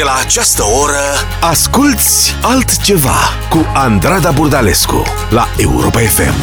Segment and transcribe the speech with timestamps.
[0.00, 1.04] De la această oră
[1.40, 3.18] Asculți altceva
[3.50, 6.34] Cu Andrada Burdalescu La Europa FM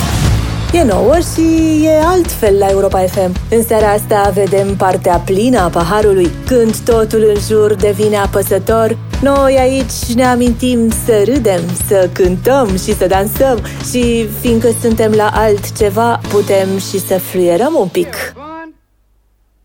[0.74, 3.36] E nouă și e altfel la Europa FM.
[3.50, 8.98] În seara asta vedem partea plină a paharului, când totul în jur devine apăsător.
[9.22, 13.60] Noi aici ne amintim să râdem, să cântăm și să dansăm
[13.92, 18.16] și fiindcă suntem la altceva, putem și să fluierăm un pic.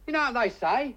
[0.05, 0.97] You know what they say?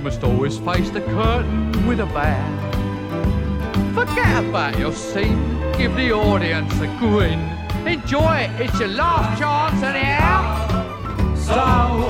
[0.00, 3.92] You must always face the curtain with a bow.
[3.92, 7.38] Forget about your scene, give the audience a grin.
[7.86, 11.36] Enjoy it, it's your last chance anyhow.
[11.36, 11.60] So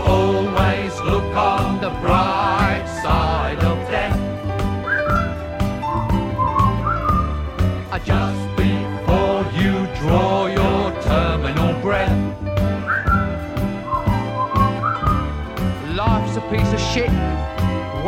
[0.06, 2.59] always look on the bright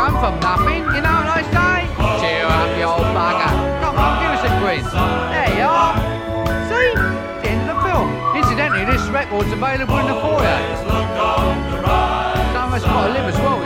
[0.00, 1.84] Come from nothing, you know what I say?
[2.24, 3.52] Cheer up, you old bugger.
[3.84, 4.80] Come on, give us a grin.
[4.80, 5.92] There you are.
[6.72, 6.96] See?
[6.96, 8.08] It's the end of the film.
[8.32, 10.56] Incidentally, this record's available in the foyer.
[12.56, 13.60] Some of us got to live as well,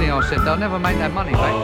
[0.00, 1.54] Bernie, I said, they'll never make that money back.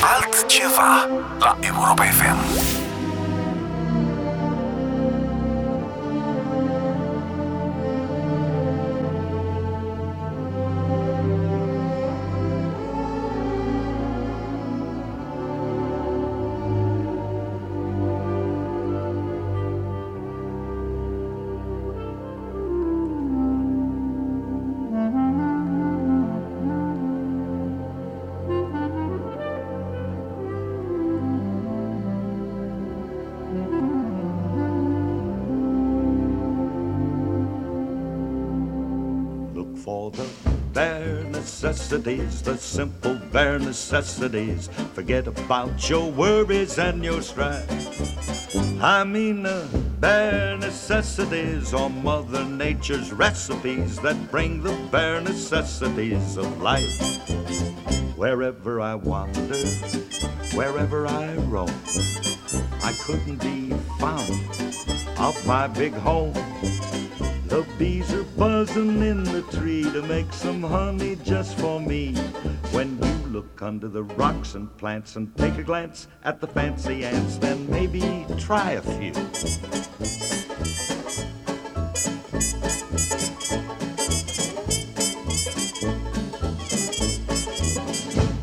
[0.00, 2.81] Altceva La Europa FM
[41.72, 44.68] necessities, the simple bare necessities.
[44.92, 47.64] Forget about your worries and your strife.
[48.82, 49.66] I mean the
[49.98, 56.92] bare necessities or Mother Nature's recipes that bring the bare necessities of life.
[58.18, 59.64] Wherever I wander,
[60.52, 61.72] wherever I roam,
[62.84, 64.30] I couldn't be found
[65.18, 66.34] of my big home.
[67.52, 72.14] The bees are buzzing in the tree to make some honey just for me.
[72.72, 77.04] When you look under the rocks and plants and take a glance at the fancy
[77.04, 79.12] ants, then maybe try a few.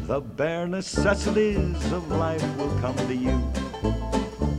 [0.05, 3.41] The bare necessities of life will come to you.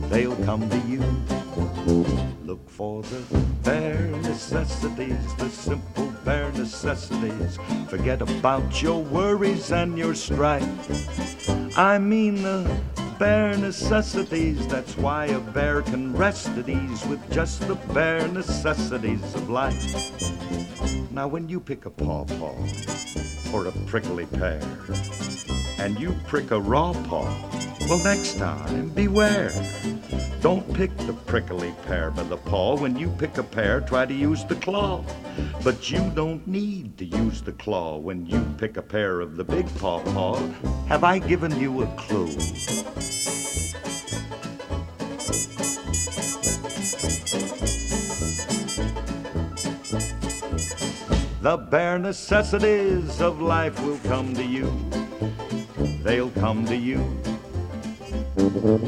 [0.09, 1.40] They'll come to you.
[2.45, 3.21] Look for the
[3.63, 7.57] bare necessities, the simple bare necessities.
[7.89, 10.65] Forget about your worries and your strife.
[11.77, 12.81] I mean the
[13.19, 14.65] bare necessities.
[14.67, 19.83] That's why a bear can rest at ease with just the bare necessities of life.
[21.11, 22.55] Now, when you pick a pawpaw
[23.53, 24.61] or a prickly pear,
[25.77, 27.27] and you prick a raw paw,
[27.89, 29.51] well, next time, beware.
[30.41, 32.75] Don't pick the prickly pear by the paw.
[32.75, 35.03] When you pick a pear, try to use the claw.
[35.63, 39.43] But you don't need to use the claw when you pick a pear of the
[39.43, 40.37] big paw paw.
[40.87, 42.31] Have I given you a clue?
[51.41, 54.71] The bare necessities of life will come to you.
[56.03, 56.99] They'll come to you.
[58.33, 58.81] Oh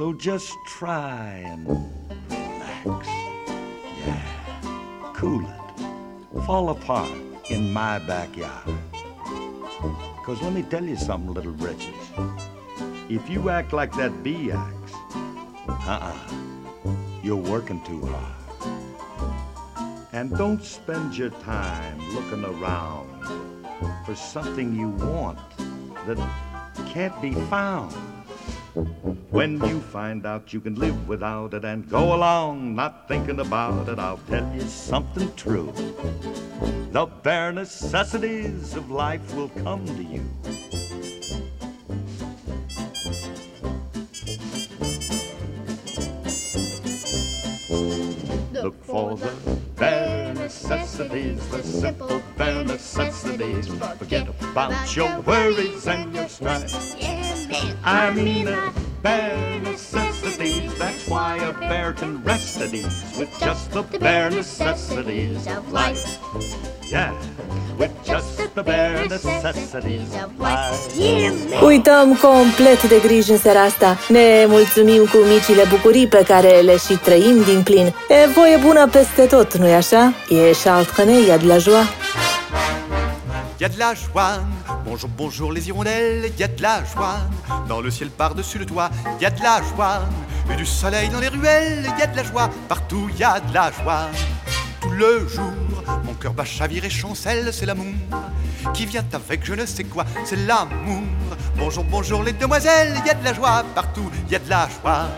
[0.00, 1.68] So just try and
[2.30, 3.06] relax.
[4.06, 6.44] Yeah, cool it.
[6.46, 7.12] Fall apart
[7.50, 8.64] in my backyard.
[10.16, 11.94] Because let me tell you something, little wretches.
[13.10, 14.94] If you act like that bee acts,
[15.68, 16.16] uh-uh,
[17.22, 18.34] you're working too hard.
[20.14, 23.06] And don't spend your time looking around
[24.06, 25.38] for something you want
[26.06, 26.16] that
[26.86, 27.94] can't be found.
[28.74, 33.88] When you find out you can live without it and go along not thinking about
[33.88, 35.72] it, I'll tell you something true.
[36.92, 40.24] The bare necessities of life will come to you.
[48.52, 49.49] Look for the
[51.00, 53.68] necessities, the simple bare necessities.
[53.98, 56.74] Forget about your worries and your strife.
[57.84, 60.76] I mean the bare necessities.
[60.78, 66.69] That's why a bear can rest at ease with just the bare necessities of life.
[66.90, 67.12] Yeah,
[67.78, 71.64] with just the bare necessities of life.
[71.64, 73.98] Uităm complet de griji în seara asta.
[74.08, 77.86] Ne mulțumim cu micile bucurii pe care le și trăim din plin.
[77.86, 80.12] E voie bună peste tot, nu-i așa?
[80.28, 81.84] E Charles Iad la joie.
[83.60, 84.40] Y a de la joie,
[84.84, 87.20] bonjour, bonjour les hirondelles, y a de la joie,
[87.68, 90.00] dans le ciel par-dessus le toit, y a de la joie,
[90.50, 93.52] et du soleil dans les ruelles, y a de la joie, partout y a de
[93.52, 94.08] la joie.
[94.80, 95.52] Tout le jour,
[96.04, 97.86] mon cœur bat chavire et chancelle, c'est l'amour
[98.74, 101.02] qui vient avec je ne sais quoi, c'est l'amour.
[101.56, 105.08] Bonjour, bonjour les demoiselles, y a de la joie, partout y a de la joie.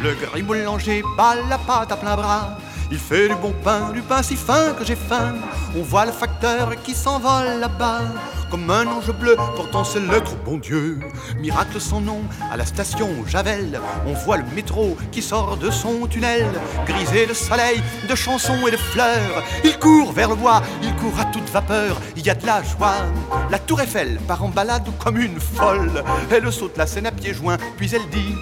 [0.00, 2.58] Le gris boulanger bat la pâte à plein bras.
[2.92, 5.36] Il fait du bon pain, du pain si fin que j'ai faim.
[5.74, 8.02] On voit le facteur qui s'envole là-bas.
[8.50, 11.00] Comme un ange bleu portant ses lettres au bon Dieu.
[11.38, 12.20] Miracle sans nom,
[12.52, 16.46] à la station Javel, on voit le métro qui sort de son tunnel.
[16.86, 19.42] Grisé de soleil, de chansons et de fleurs.
[19.64, 21.98] Il court vers le bois, il court à toute vapeur.
[22.14, 23.06] Il y a de la joie.
[23.50, 26.04] La tour Eiffel part en balade comme une folle.
[26.30, 28.34] Elle saute la scène à pieds joints, puis elle dit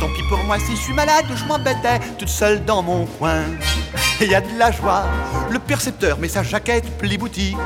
[0.00, 3.42] Tant pis pour moi si je suis malade, je m'embêtais toute seule dans mon coin.
[4.20, 5.04] Et y a de la joie,
[5.50, 7.56] le percepteur met sa jaquette pli boutique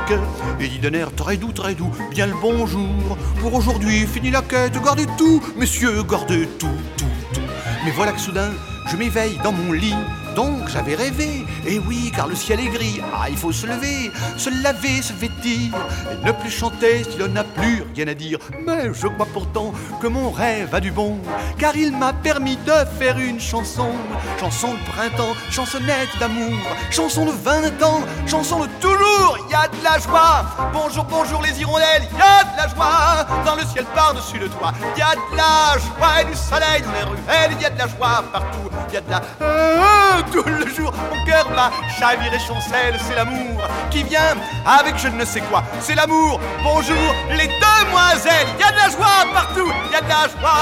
[0.59, 3.17] et dit d'un air très doux, très doux, bien le bonjour.
[3.39, 7.41] Pour aujourd'hui, fini la quête, gardez tout, messieurs, gardez tout, tout, tout.
[7.85, 8.51] Mais voilà que soudain,
[8.89, 9.95] je m'éveille dans mon lit
[10.35, 13.01] Donc j'avais rêvé, et oui, car le ciel est gris.
[13.13, 15.73] Ah, il faut se lever, se laver, se vêtir,
[16.11, 18.39] et ne plus chanter si l'on n'a plus rien à dire.
[18.65, 21.19] Mais je crois pourtant que mon rêve a du bon,
[21.57, 23.91] car il m'a permis de faire une chanson.
[24.39, 26.59] Chanson de printemps, chansonnette d'amour,
[26.89, 29.37] chanson de 20 ans, chanson de toujours.
[29.49, 30.45] Y a de la joie.
[30.71, 33.25] Bonjour, bonjour les hirondelles, y a de la joie.
[33.45, 36.91] Dans le ciel par-dessus le toit, y a de la joie et du soleil dans
[36.93, 40.20] les ruelles, y a de la joie partout, y a de la.
[40.31, 44.35] Tout le jour, mon cœur bat, chavire et chancelle, c'est l'amour qui vient
[44.65, 45.63] avec je ne sais quoi.
[45.79, 46.39] C'est l'amour.
[46.63, 50.59] Bonjour les demoiselles, y a de la joie partout, y a de la joie.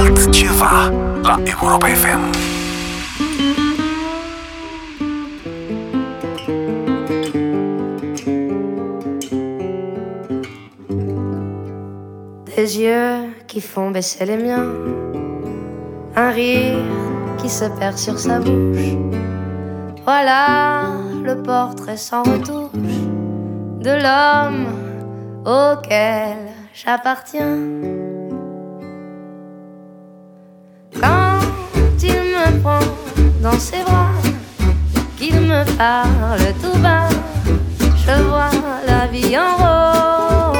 [0.00, 0.90] Altceva
[1.22, 2.32] la Europa FM.
[12.56, 14.66] Des yeux qui font baisser les miens,
[16.16, 17.05] un rire
[17.48, 18.96] se perd sur sa bouche.
[20.04, 20.88] Voilà
[21.24, 23.00] le portrait sans retouche
[23.80, 24.66] de l'homme
[25.44, 26.36] auquel
[26.74, 27.58] j'appartiens.
[31.00, 31.40] Quand
[32.02, 32.80] il me prend
[33.42, 34.10] dans ses bras,
[35.16, 37.08] qu'il me parle tout bas,
[37.78, 38.50] je vois
[38.86, 40.58] la vie en rose.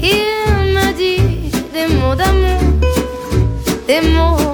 [0.00, 2.60] Il me dit des mots d'amour,
[3.86, 4.45] des mots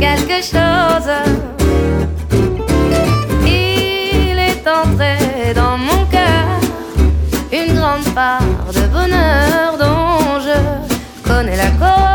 [0.00, 1.10] quelque chose.
[3.44, 6.60] Il est entré dans mon cœur
[7.52, 8.42] une grande part
[8.74, 12.09] de bonheur dont je connais la cause.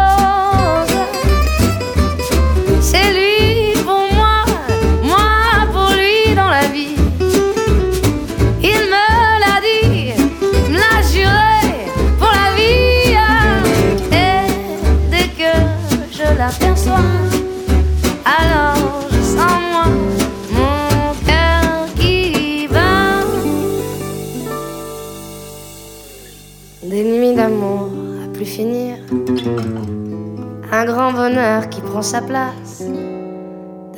[30.71, 32.83] Un grand bonheur qui prend sa place.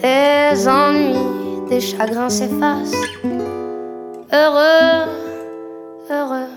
[0.02, 2.92] Des ennuis, des chagrins s'effacent
[4.34, 5.06] heureux,
[6.10, 6.50] heureux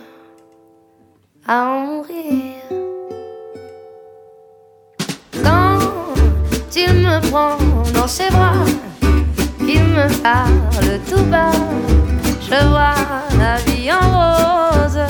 [1.47, 2.55] à en mourir.
[5.43, 5.79] Quand
[6.77, 7.57] il me prend
[7.95, 8.65] dans ses bras,
[9.59, 11.53] qu'il me parle tout bas,
[12.41, 12.95] je vois
[13.39, 15.10] la vie en rose.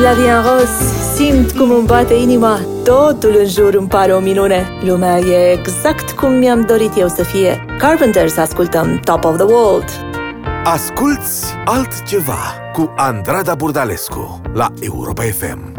[0.02, 0.04] bat.
[0.04, 0.70] Zaz, la vie en roz,
[1.16, 4.68] simt cum îmi bate inima, totul în jur îmi pare o minune.
[4.82, 7.66] Lumea e exact cum mi-am dorit eu să fie.
[7.80, 9.90] Carpenters ascultăm Top of the World.
[10.64, 12.38] Asculți altceva
[12.74, 15.74] cu Andrada Burdalescu la Europa FM.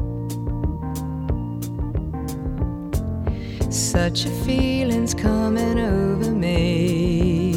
[3.68, 7.50] Such a feeling's coming over me.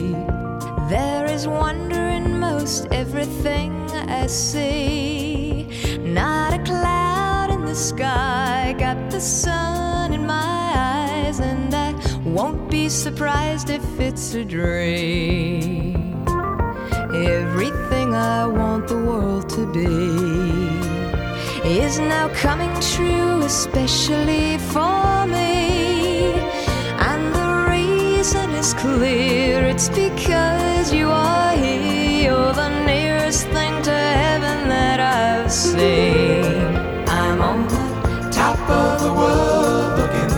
[0.90, 3.90] There is wonder in most everything
[4.24, 5.49] I see.
[6.14, 11.94] Not a cloud in the sky, got the sun in my eyes, and I
[12.26, 16.26] won't be surprised if it's a dream.
[17.14, 19.86] Everything I want the world to be
[21.70, 26.34] is now coming true, especially for me.
[27.10, 32.24] And the reason is clear it's because you are here.
[32.32, 33.69] You're the nearest thing
[35.52, 36.46] seen.
[37.08, 40.30] I'm on the top of the world looking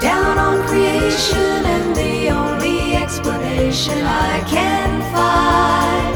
[0.00, 6.14] down on creation, and the only explanation I can find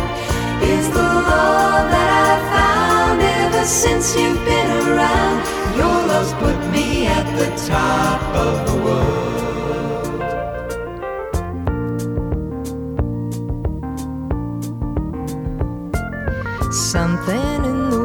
[0.62, 5.38] is the love that I've found ever since you've been around.
[5.76, 9.22] Your love's put me at the top of the world.
[16.72, 18.01] Something in the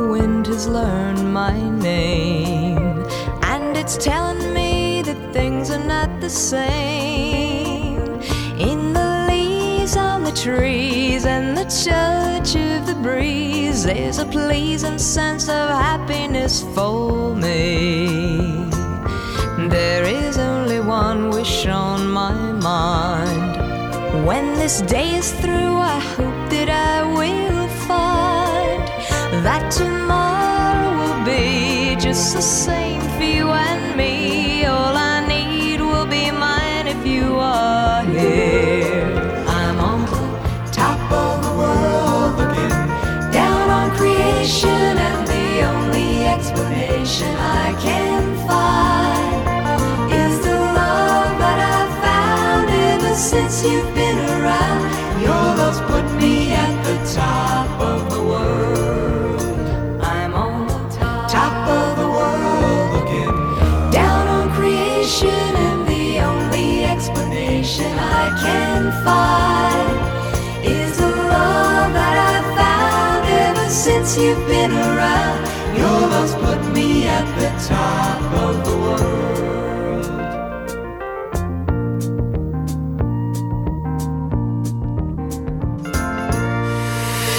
[0.57, 3.05] has learned my name,
[3.43, 8.01] and it's telling me that things are not the same.
[8.57, 14.97] In the leaves on the trees and the touch of the breeze, there's a pleasing
[14.97, 18.67] sense of happiness for me.
[19.69, 22.33] There is only one wish on my
[22.71, 24.25] mind.
[24.25, 28.81] When this day is through, I hope that I will find
[29.45, 30.26] that tomorrow
[32.07, 34.63] just the same for you and me.
[34.63, 39.11] All I need will be mine if you are here.
[39.45, 40.23] I'm on the
[40.71, 42.77] top of the world looking
[43.39, 47.31] down on creation, and the only explanation
[47.65, 54.81] I can find is the love that I've found ever since you've been around.
[55.27, 57.56] Your love's put me at the top
[73.87, 75.39] since you've been around.
[75.77, 79.05] Your love's put me at the top of the world.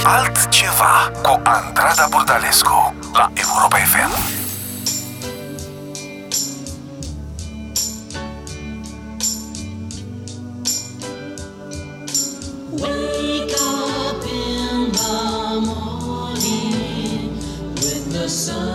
[0.05, 4.38] Altceva cu Andrada Burdalescu la Europa FM.
[18.29, 18.68] With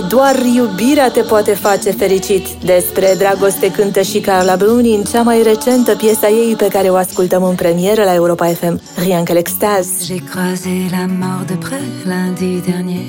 [0.00, 2.46] Doar iubirea te poate face fericit.
[2.64, 7.42] Despre dragoste cântă Carla Bruni în cea mai recentă piesă ei pe care o ascultăm
[7.44, 9.88] în premieră la Europa FM, Rien que l'extase.
[10.06, 13.06] J'ai croisé la mort de près lundi dernier.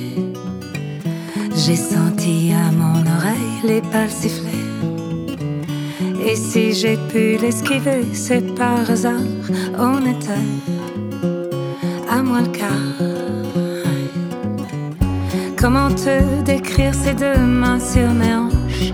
[1.63, 4.63] J'ai senti à mon oreille les balles siffler.
[6.27, 9.27] Et si j'ai pu l'esquiver, c'est par hasard.
[9.77, 10.47] On était
[12.09, 13.14] à moi le quart.
[15.57, 18.93] Comment te décrire ces deux mains sur mes hanches?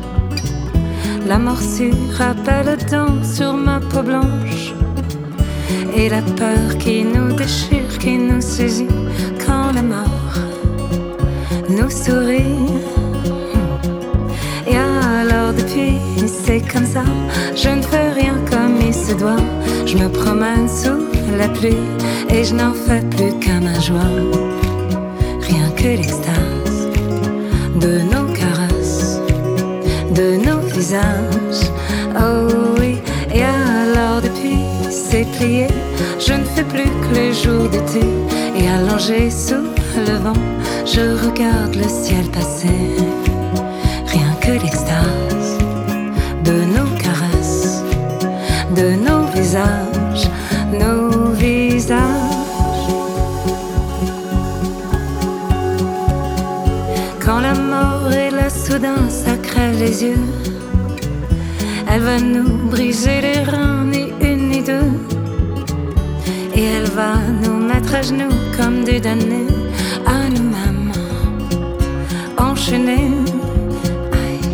[1.28, 4.74] La morsure rappelle le dent sur ma peau blanche.
[5.95, 8.88] Et la peur qui nous déchire, qui nous saisit
[9.45, 10.36] quand la mort
[11.69, 12.56] nous sourit.
[14.67, 15.97] Et alors depuis,
[16.28, 17.04] c'est comme ça,
[17.56, 19.43] je ne fais rien comme il se doit.
[19.86, 21.06] Je me promène sous
[21.38, 21.88] la pluie
[22.30, 24.12] et je n'en fais plus qu'à ma joie.
[25.41, 26.51] Rien que l'extase
[27.82, 29.20] de nos caresses,
[30.13, 31.65] de nos visages.
[32.15, 32.48] Oh
[32.80, 33.00] oui,
[33.34, 35.67] et alors depuis c'est plié,
[36.20, 38.06] je ne fais plus que les jours d'été.
[38.56, 39.65] Et allongé sous
[39.96, 40.41] le vent,
[40.86, 42.96] je regarde le ciel passer.
[44.08, 45.58] Rien que l'extase
[46.46, 47.84] de nos caresses,
[48.76, 49.91] de nos visages,
[58.72, 60.26] soudain, ça crève les yeux.
[61.90, 64.92] Elle va nous briser les reins, ni une ni deux.
[66.56, 69.54] Et elle va nous mettre à genoux comme des damnés
[70.06, 70.92] à nous-mêmes,
[72.38, 73.12] enchaînés.
[74.22, 74.50] Aïe.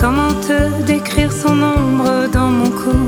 [0.00, 2.98] Comment te décrire son ombre dans mon cou?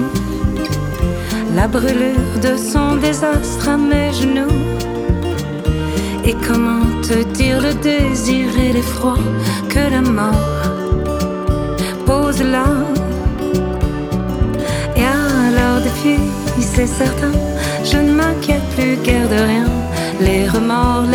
[1.54, 4.56] La brûlure de son désastre à mes genoux.
[6.24, 9.16] Et comment te dire le désir et l'effroi
[9.76, 10.48] que la mort.
[12.06, 12.68] Pose là
[15.00, 16.22] Et alors depuis,
[16.72, 17.34] c'est certain,
[17.90, 19.68] je ne m'inquiète plus guère de rien.
[20.26, 21.06] Les remords,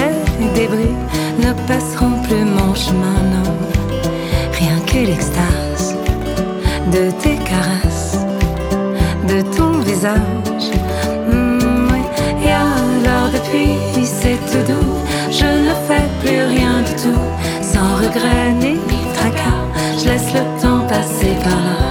[0.41, 0.97] les débris
[1.43, 3.52] ne passeront plus mon chemin, non.
[4.60, 5.95] Rien que l'extase
[6.95, 8.17] de tes caresses,
[9.32, 10.67] de ton visage.
[11.32, 12.02] Mm, oui.
[12.45, 13.71] Et alors depuis,
[14.19, 14.93] c'est tout doux
[15.39, 17.21] Je ne fais plus rien du tout
[17.82, 18.78] Sans regret ni
[19.15, 19.65] tracas.
[19.98, 21.90] Je laisse le temps passer par là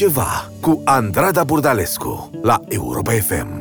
[0.00, 3.59] altceva cu Andrada Burdalescu la Europa FM.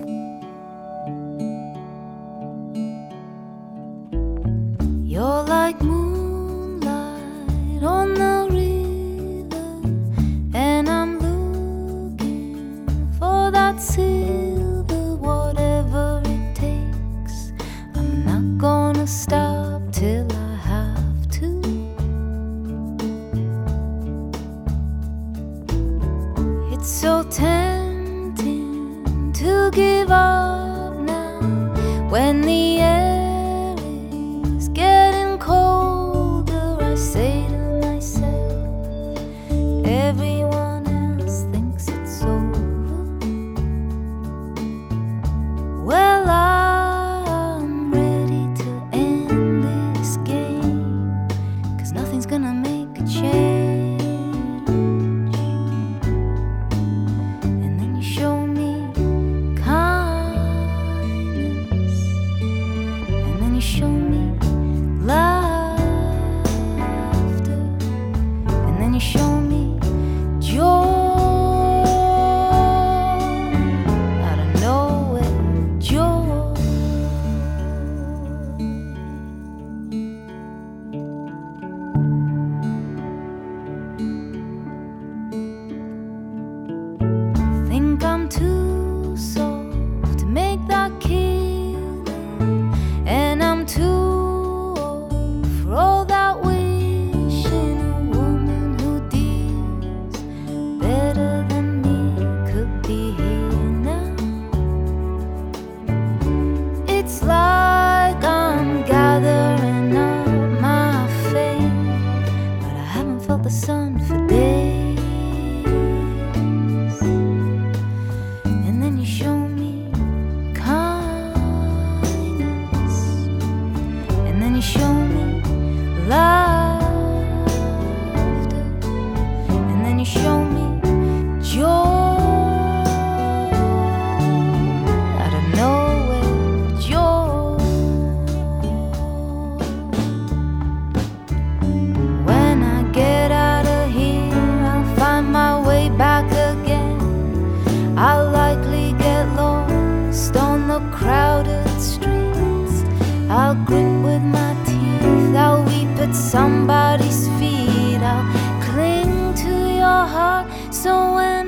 [156.10, 158.02] at somebody's feet.
[158.02, 161.39] I'll cling to your heart so when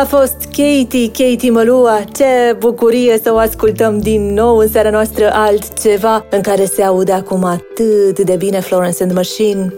[0.00, 2.04] A fost Katie, Katie Mălua.
[2.16, 7.12] Ce bucurie să o ascultăm din nou în seara noastră altceva în care se aude
[7.12, 9.72] acum atât de bine Florence and Machine.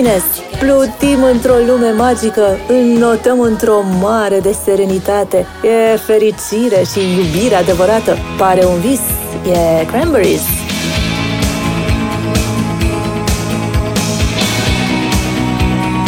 [0.00, 0.24] Happiness.
[0.58, 5.46] Plutim într-o lume magică, înnotăm într-o mare de serenitate.
[5.62, 8.16] E fericire și iubire adevărată.
[8.38, 9.00] Pare un vis,
[9.52, 10.42] e Cranberries.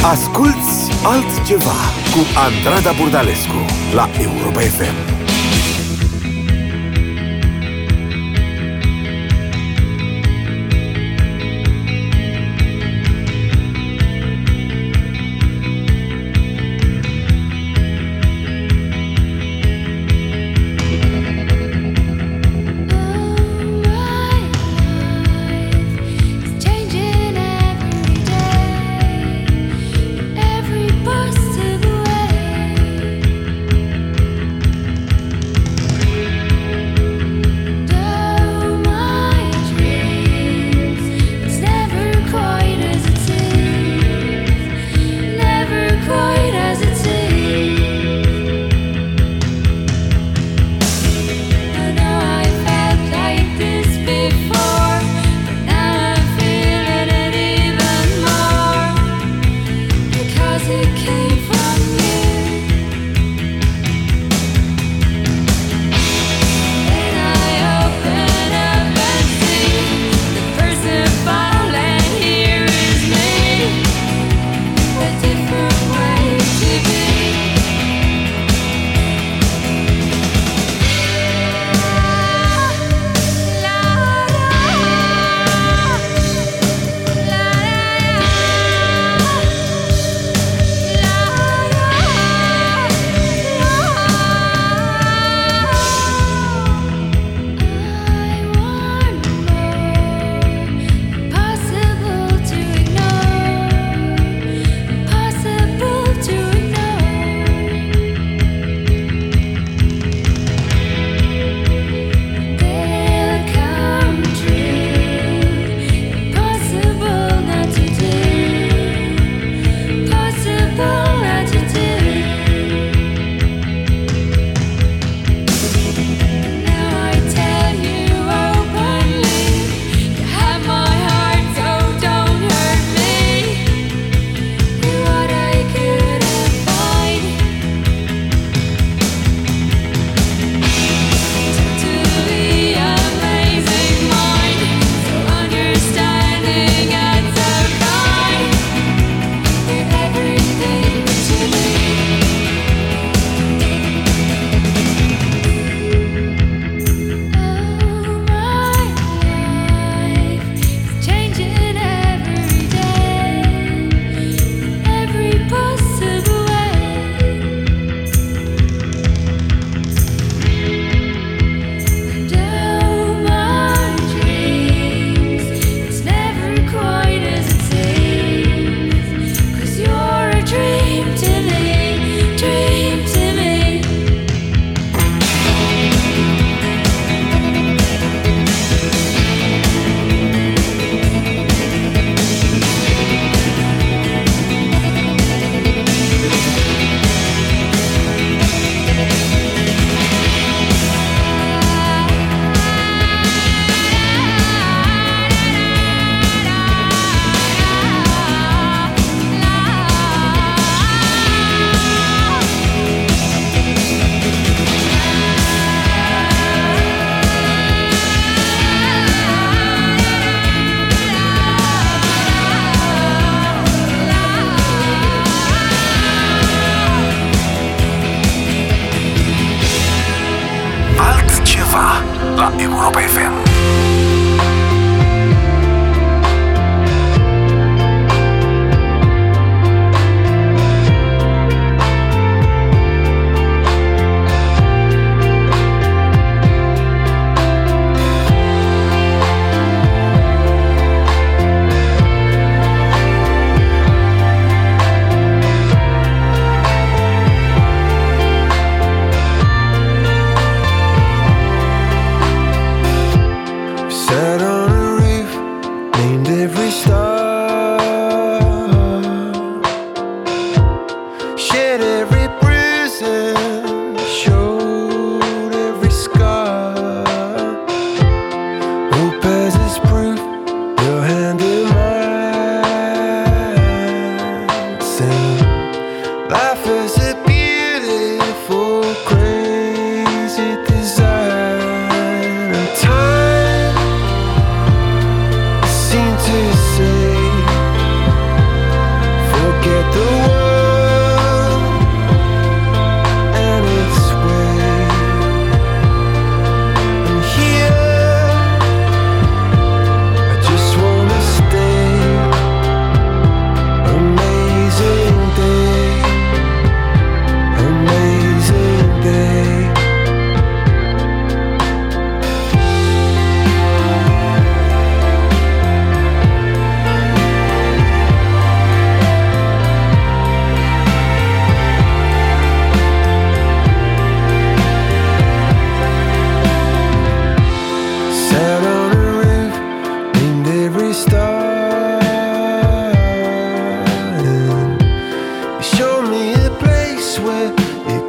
[0.05, 1.79] Asculți altceva
[2.13, 3.65] cu Andrada Burdalescu
[3.95, 5.12] la Europa FM.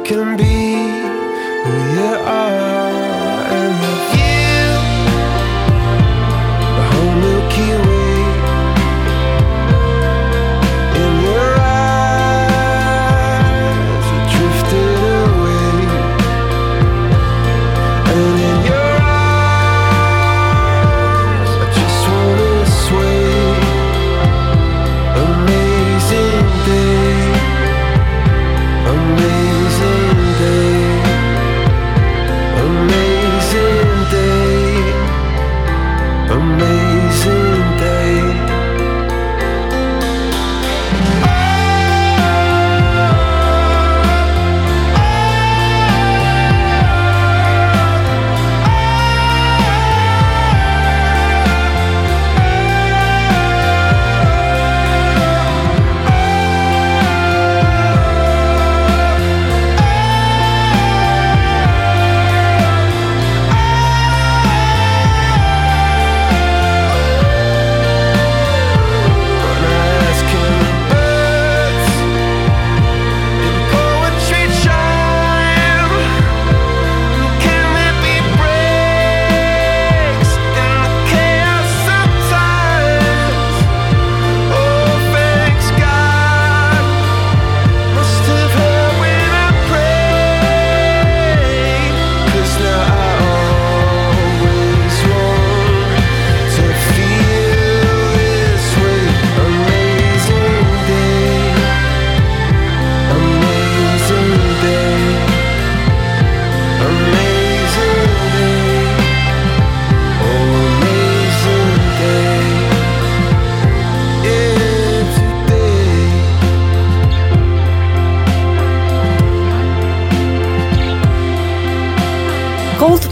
[0.04, 0.53] can be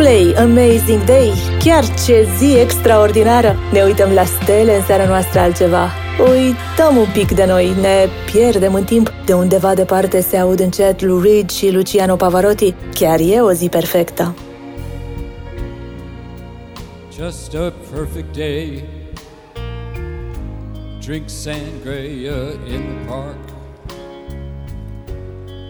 [0.03, 3.57] Coldplay, Amazing Day, chiar ce zi extraordinară!
[3.73, 5.89] Ne uităm la stele în seara noastră altceva.
[6.19, 9.13] Uităm un pic de noi, ne pierdem în timp.
[9.27, 12.75] De undeva departe se aud încet Lou Reed și Luciano Pavarotti.
[12.95, 14.35] Chiar e o zi perfectă.
[17.19, 18.85] Just a perfect day.
[21.01, 23.37] Drink sangria in the park.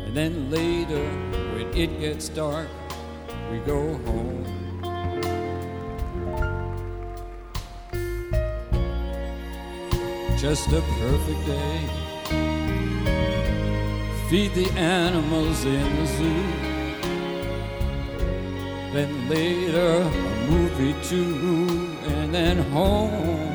[0.07, 1.05] And then later,
[1.55, 2.82] when it gets dark,
[3.53, 4.45] we go home.
[10.39, 11.81] Just a perfect day.
[14.29, 16.43] Feed the animals in the zoo.
[18.95, 23.52] Then later, a movie too, and then home.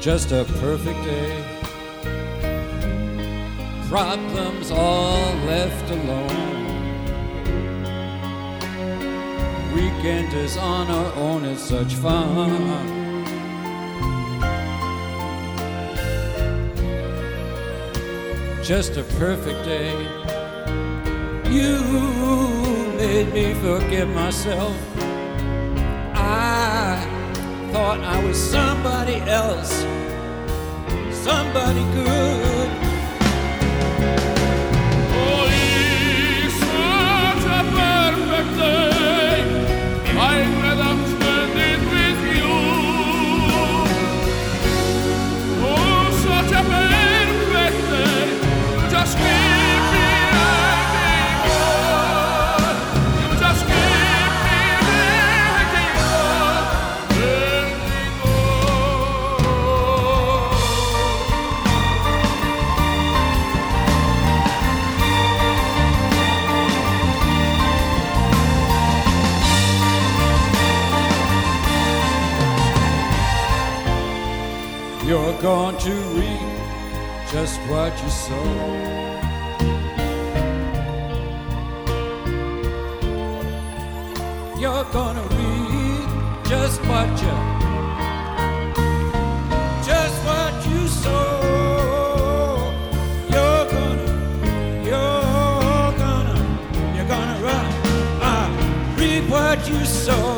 [0.00, 1.44] Just a perfect day.
[3.86, 6.64] Problems all left alone.
[9.74, 12.88] Weekend is on our own, it's such fun.
[18.62, 19.92] Just a perfect day.
[21.50, 21.78] You
[22.96, 24.89] made me forget myself.
[27.80, 29.72] I thought I was somebody else,
[31.24, 32.59] somebody good.
[75.42, 78.44] You're going to reap just what you sow.
[84.60, 87.36] You're gonna reap just what you
[89.82, 91.40] just what you sow.
[93.30, 94.08] You're gonna,
[94.84, 96.36] you're gonna,
[96.94, 97.38] you're gonna
[98.20, 100.29] uh, reap what you sow.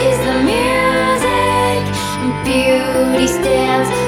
[0.00, 1.82] is the music,
[2.44, 4.01] beauty stands.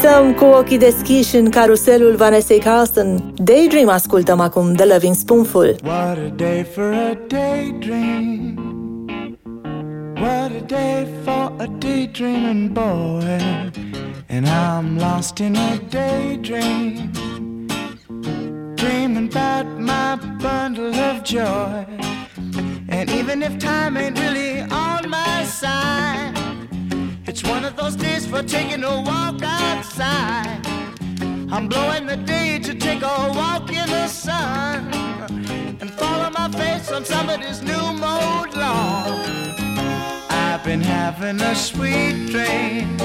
[0.00, 3.34] Visăm cu ochii deschiși în caruselul Vanessa Carlson.
[3.36, 5.76] Daydream ascultăm acum The Loving Spoonful.
[5.82, 8.58] What a day for a daydream.
[10.14, 13.40] What a day for a daydreaming boy.
[14.28, 17.10] And I'm lost in a daydream.
[18.74, 21.86] Dreaming about my bundle of joy.
[22.88, 26.47] And even if time ain't really on my side, it's
[27.48, 30.60] one of those days for taking a walk outside.
[31.50, 34.92] I'm blowing the day to take a walk in the sun
[35.80, 39.20] and follow my face on somebody's new mode lawn.
[40.30, 42.96] I've been having a sweet dream.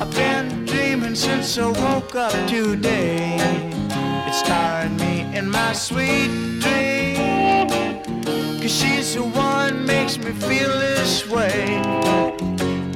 [0.00, 3.36] I've been dreaming since I woke up today.
[4.28, 7.68] It's tiring me in my sweet dream.
[8.60, 12.49] Cause she's the one makes me feel this way.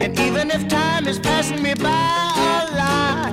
[0.04, 3.32] And even if time is passing me by a lot,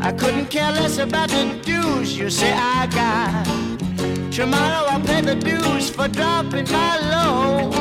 [0.00, 3.44] I couldn't care less about the dues you say I got.
[4.30, 7.74] Tomorrow I'll pay the dues for dropping my load.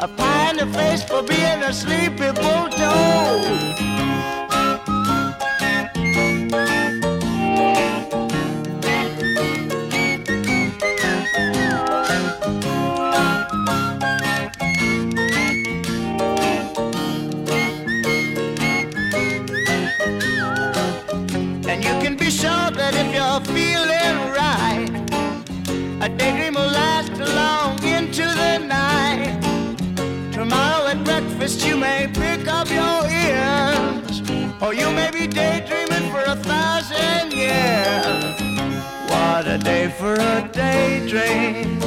[0.00, 3.44] A pie in the face for being a sleepy bulldog.
[21.74, 24.86] And you can be sure that if you're feeling right,
[26.06, 29.42] a daydream will last long into the night.
[30.32, 34.22] Tomorrow at breakfast you may pick up your ears,
[34.62, 38.38] or you may be daydreaming for a thousand years.
[39.10, 41.80] What a day for a daydream,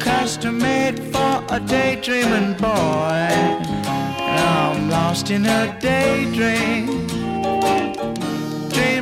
[0.00, 3.30] custom made for a daydreaming boy.
[4.34, 7.04] Now I'm lost in a daydream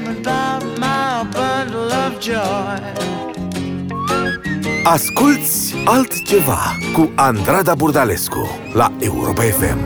[0.06, 2.80] about my bundle of joy.
[4.84, 9.78] Asculți altceva cu Andrada Burdalescu la Europa FM.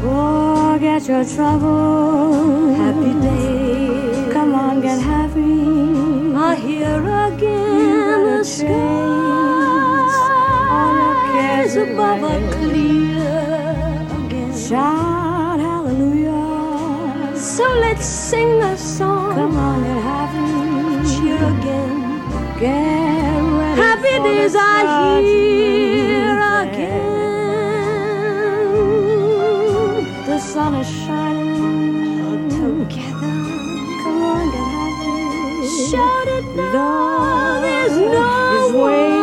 [0.00, 2.74] Forget your trouble.
[2.76, 4.32] Happy day.
[4.32, 5.60] Come on, get happy.
[6.34, 10.16] I hear again the skies.
[10.78, 13.30] All your cares above are clear
[14.24, 14.52] again.
[17.60, 19.34] So let's sing a song.
[19.34, 20.48] Come on, get happy.
[21.10, 21.92] Cheer again.
[22.58, 23.80] Get ready.
[23.84, 27.20] Happy days are here again.
[30.24, 33.36] The sun is shining together.
[34.02, 35.14] Come on, get happy.
[35.90, 37.60] Shout it now.
[37.60, 39.19] There's no one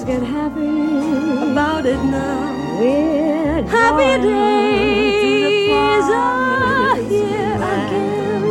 [0.00, 2.78] just get happy about it now.
[2.78, 8.42] We're happy days are here again.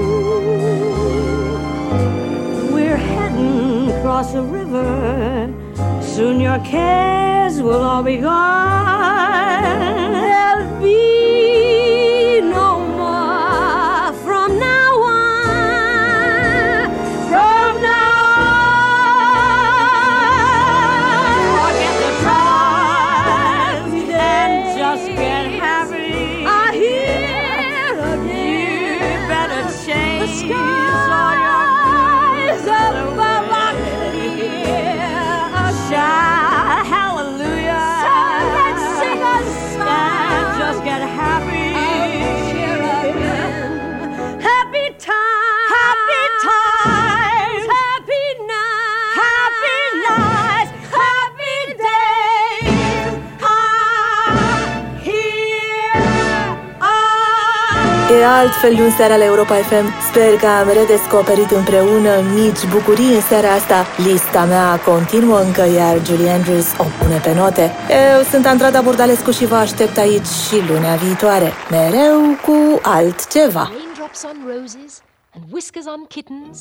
[2.72, 5.52] We're heading across the river.
[6.02, 8.34] Soon your cares will all be gone.
[10.14, 11.19] There'll be
[58.38, 59.86] altfel de un seara la Europa FM.
[60.10, 63.86] Sper că am redescoperit împreună mici bucurii în seara asta.
[64.08, 67.72] Lista mea continuă încă, iar Julie Andrews o pune pe note.
[68.14, 71.52] Eu sunt Andrada Burdalescu și vă aștept aici și lunea viitoare.
[71.70, 73.72] Mereu cu altceva.
[73.72, 75.02] Raindrops on roses
[75.36, 76.56] and whiskers on kittens,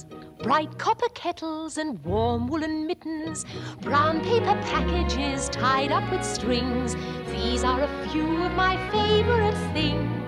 [0.47, 3.37] bright copper kettles and warm woolen mittens,
[3.81, 6.89] brown paper packages tied up with strings.
[7.35, 10.28] These are a few of my favorite things.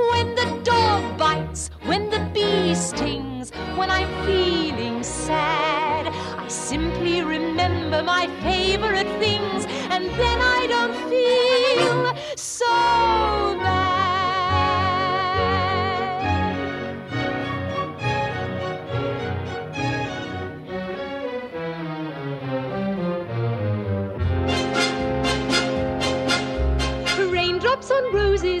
[0.63, 6.07] Dog bites, when the bee stings, when I'm feeling sad,
[6.37, 13.81] I simply remember my favorite things, and then I don't feel so bad.
[27.31, 28.60] Raindrops on roses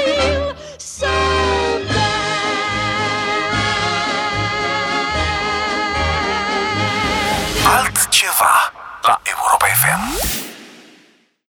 [9.03, 10.40] la Europa FM.